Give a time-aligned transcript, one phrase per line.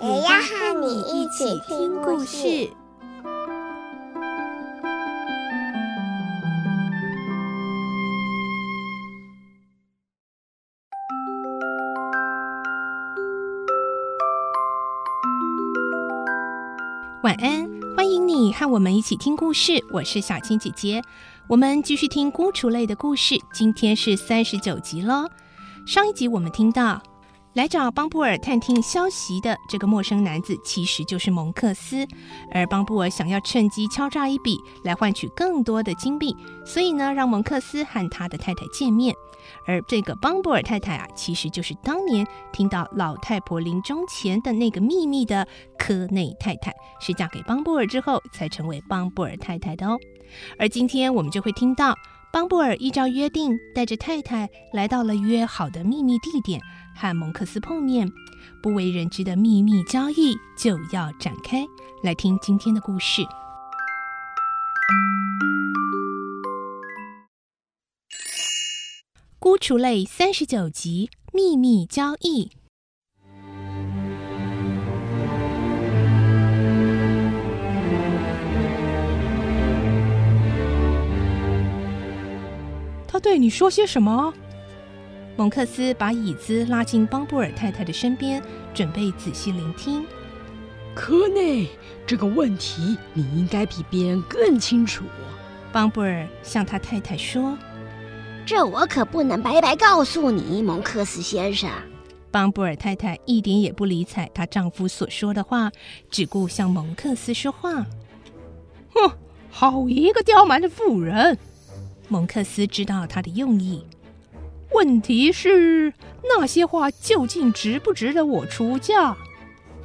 [0.00, 2.70] 也要和你一起听故事。
[17.24, 19.84] 晚安，欢迎你和我们一起听故事。
[19.90, 21.02] 我是小青姐姐，
[21.48, 23.34] 我们继续听《孤雏泪》的故事。
[23.52, 25.28] 今天是三十九集了。
[25.84, 27.02] 上一集我们听到，
[27.54, 32.06] 来找邦布尔探听消息的这个陌生男子，其实就是蒙克斯。
[32.52, 39.14] 而邦布尔想要趁机敲诈一笔，来换取更多的金币，所以呢，让蒙克斯和他的太太见面。
[39.66, 45.46] 而这个邦布尔太太啊，其实就是当年听到老太婆临终前的那个秘密的
[45.78, 49.98] 科内太太，是嫁给邦布尔之后才成为邦布尔太太的哦。
[50.58, 51.96] 而今天我们就会听到
[52.30, 56.60] 邦布尔依照约定，带着太太来到了约好的秘密地点，
[56.94, 58.10] 和蒙克斯碰面，
[58.62, 61.64] 不为人知的秘密交易就要展开。
[62.02, 63.22] 来听今天的故事。
[69.38, 72.50] 孤雏泪三十九集秘密交易。
[83.28, 84.32] 对你说些什么？
[85.36, 90.02] 蒙克斯把椅子拉进邦布尔太太的身边，准备仔细聆听。
[90.94, 91.68] 科内，
[92.06, 95.04] 这个问题你应该比别人更清楚。
[95.70, 97.54] 邦布尔向他太太说。
[98.46, 101.68] 这我可不能白白告诉你，蒙克斯先生。
[102.30, 105.70] 邦布尔太太一点也不理睬她丈夫所说的话，
[106.10, 107.84] 只顾向蒙克斯说话。
[108.94, 109.12] 哼，
[109.50, 111.38] 好一个刁蛮的妇人！
[112.08, 113.86] 蒙克斯知道他的用意。
[114.72, 115.92] 问题是
[116.22, 119.16] 那些话究竟值不值得我出价？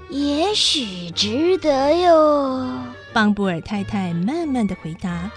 [0.09, 2.67] 也许值得哟。
[3.13, 5.31] 邦布尔太太慢慢的回答：“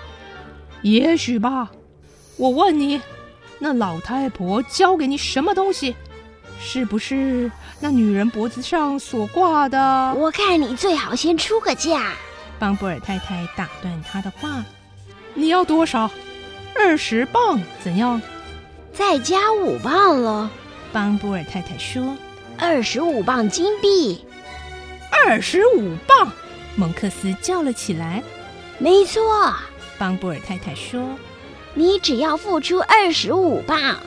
[0.83, 1.71] 也许吧。
[2.37, 3.01] 我问你。”
[3.59, 5.95] 那老太婆教给你什么东西？
[6.61, 10.15] 是不是那女人脖子上所挂的？
[10.15, 12.13] 我看你最好先出个价。
[12.59, 14.65] 邦布尔太太打断他的话
[15.33, 16.11] ：“你要多少？
[16.79, 17.61] 二十磅？
[17.83, 18.21] 怎样？
[18.93, 20.51] 再加五镑了。”
[20.93, 22.17] 邦布尔太太说
[22.59, 24.25] ：“二十五磅金币。”
[25.27, 26.31] 二十五磅！
[26.75, 28.23] 蒙克斯叫了起来
[28.79, 29.23] ：“没错。”
[29.99, 31.17] 邦布尔太太说。
[31.79, 33.99] 你只要付出二十五磅，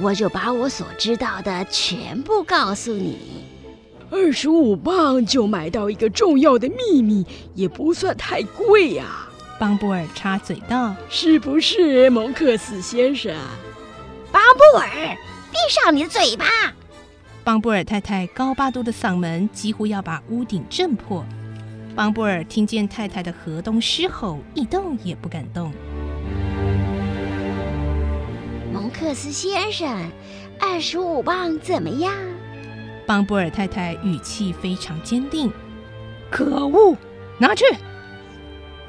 [0.00, 3.44] 我就把我所知道的全部告诉你。
[4.12, 7.26] 二十五磅就买到一个重要的秘密，
[7.56, 9.25] 也不算太贵呀、啊。
[9.58, 13.34] 邦布尔插嘴道：“是不是，蒙克斯先生？”
[14.30, 15.16] 邦布尔，
[15.50, 16.44] 闭上你的嘴巴！
[17.42, 21.24] 邦布尔太太高八度的嗓门几乎要把屋顶震破。
[21.94, 25.72] 邦布尔听见太太的河东狮吼，一动也不敢动。
[28.70, 29.88] 蒙克斯先生，
[30.60, 32.12] 二十五磅怎么样？
[33.06, 35.50] 邦布尔太太语气非常坚定。
[36.30, 36.94] 可恶，
[37.38, 37.64] 拿去！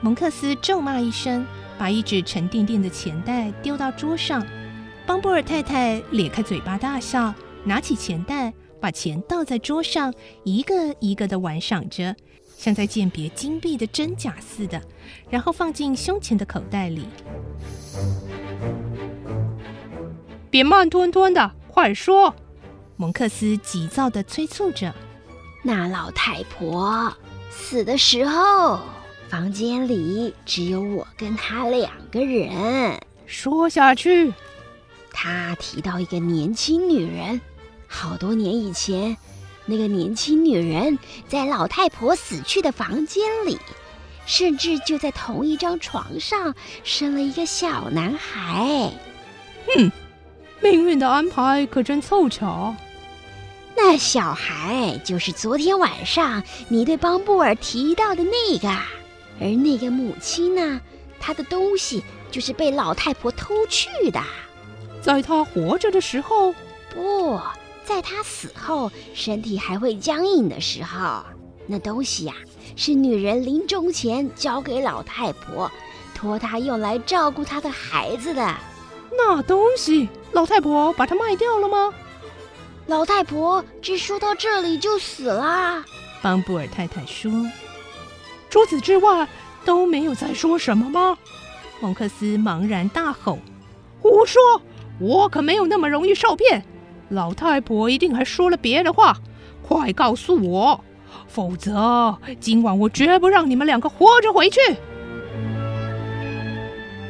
[0.01, 1.45] 蒙克斯咒骂一声，
[1.77, 4.45] 把一只沉甸甸的钱袋丢到桌上。
[5.05, 10.13] 邦布尔太太咧开嘴巴大笑，拿起钱袋，把钱倒在桌上，
[10.43, 12.15] 一个一个的玩赏着，
[12.57, 14.81] 像在鉴别金币的真假似的，
[15.29, 17.07] 然后放进胸前的口袋里。
[20.51, 22.33] 别慢吞吞的，快说！
[22.97, 24.93] 蒙克斯急躁地催促着。
[25.63, 27.13] 那老太婆
[27.49, 28.79] 死的时候，
[29.29, 32.99] 房间里只有我跟他两个人。
[33.25, 34.33] 说下去。
[35.11, 37.41] 他提到一个年轻女人，
[37.87, 39.17] 好多年以前，
[39.65, 40.97] 那个年轻女人
[41.27, 43.57] 在老太婆死去的房间里，
[44.25, 46.53] 甚至就在同一张床上
[46.83, 48.91] 生了一个小男孩。
[49.75, 49.91] 哼。
[50.59, 52.75] 命运的安排可真凑巧。
[53.75, 58.67] 那小孩就是昨天晚上你对邦布尔提到的那个，
[59.39, 60.81] 而那个母亲呢？
[61.19, 64.21] 她的东西就是被老太婆偷去的。
[65.01, 66.53] 在她活着的时候？
[66.93, 67.39] 不，
[67.83, 71.23] 在她死后，身体还会僵硬的时候。
[71.65, 72.45] 那东西呀、啊，
[72.75, 75.69] 是女人临终前交给老太婆，
[76.15, 78.55] 托她用来照顾她的孩子的。
[79.11, 81.93] 那东西，老太婆把它卖掉了吗？
[82.85, 85.83] 老太婆只说到这里就死了。
[86.21, 87.29] 邦布尔太太说
[88.57, 89.27] ：“除此之外
[89.63, 91.15] 都没有再说什么吗？”
[91.79, 93.37] 蒙克斯茫然大吼
[94.01, 94.41] ：“胡说！
[94.99, 96.65] 我可没有那么容易受骗。
[97.09, 99.15] 老太婆一定还说了别的话，
[99.61, 100.83] 快告诉我！”
[101.29, 104.59] 否则，今晚我绝不让你们两个活着回去。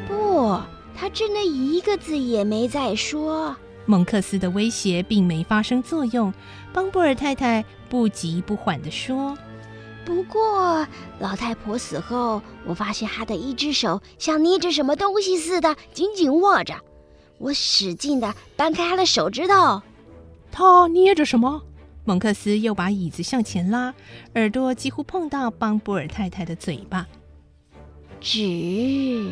[0.06, 0.60] 不，
[0.94, 3.56] 他真的一个字也没再说。
[3.86, 6.34] 蒙克斯的威胁并没发生作用。
[6.74, 9.38] 邦布尔太太不急不缓地说
[10.08, 10.88] ：“不过，
[11.20, 16.76] 老太婆死后，我发现她的一只手像捏着什么东西似的，紧紧握着。
[17.38, 19.82] 我使劲地掰开她的手指头。
[20.50, 21.62] 她捏着什么？”
[22.06, 23.94] 蒙克斯又把椅子向前拉，
[24.36, 27.06] 耳朵几乎碰到邦布尔太太的嘴巴。
[28.22, 29.30] 纸，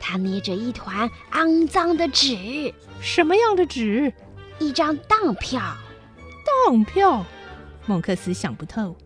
[0.00, 2.72] 他捏着一团肮脏的纸。
[2.98, 4.10] 什么样的纸？
[4.58, 5.60] 一张当票。
[6.66, 7.26] 当票？
[7.84, 8.96] 蒙克斯想不透。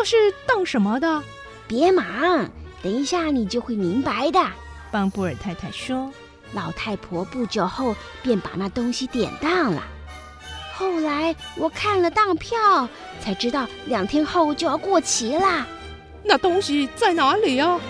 [0.00, 1.24] 那是当什么的？
[1.66, 2.48] 别忙，
[2.80, 4.40] 等一下你就会明白的。
[4.92, 6.12] 邦布尔太太说
[6.54, 9.82] ：“老太婆不久后便把那东西典当了。”
[10.72, 12.88] 后来我看了当票，
[13.20, 15.66] 才知道两天后就要过期了。
[16.22, 17.80] 那东西在哪里啊？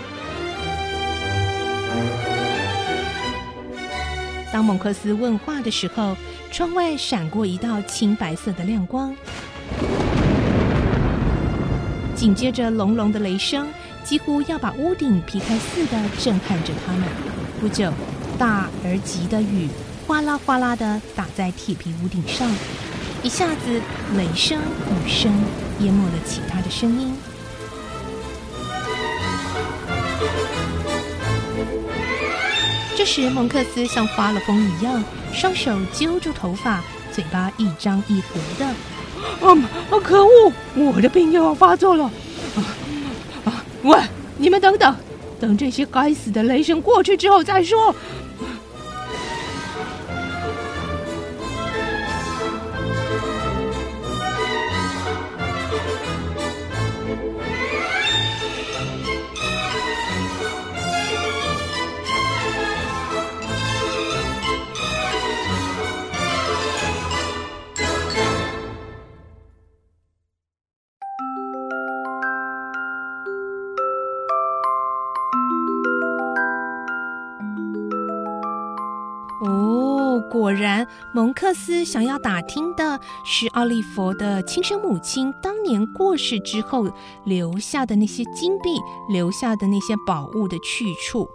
[4.51, 6.17] 当蒙克斯问话的时候，
[6.51, 9.15] 窗外闪过一道青白色的亮光，
[12.19, 13.69] 紧接着隆隆的雷声，
[14.03, 17.03] 几乎要把屋顶劈开似的震撼着他们。
[17.61, 17.93] 不久，
[18.37, 19.69] 大而急的雨。
[20.05, 22.51] 哗啦哗啦的打在铁皮屋顶上，
[23.23, 23.81] 一下子
[24.17, 25.33] 雷声、雨声
[25.79, 27.15] 淹没了其他的声音。
[32.97, 36.83] 这时，蒙克斯像发了疯一样，双手揪住头发，
[37.13, 38.67] 嘴巴一张一合的。
[39.41, 39.53] 啊
[39.91, 40.01] 啊！
[40.03, 42.05] 可恶，我的病又要发作了！
[42.05, 42.59] 啊
[43.45, 43.65] 啊！
[43.83, 43.99] 喂，
[44.37, 44.95] 你们等等，
[45.41, 47.95] 等这些该死的雷声过去之后再说。
[80.31, 86.91] 果然，蒙克斯想要打听的是奥利弗的亲生母亲当年过世之后
[87.25, 88.79] 留下的那些金币，
[89.11, 91.29] 留下的那些宝物的去处。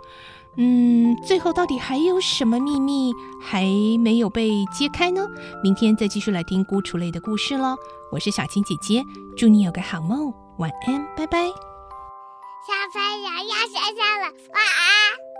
[0.55, 3.11] 嗯，最后到底还有什么秘密
[3.41, 3.63] 还
[3.99, 5.25] 没有被揭开呢？
[5.63, 7.75] 明天再继续来听《孤雏泪》的故事喽。
[8.11, 9.03] 我是小青姐姐，
[9.35, 11.47] 祝你有个好梦，晚安，拜拜。
[12.65, 15.32] 小朋友要睡觉了，晚安。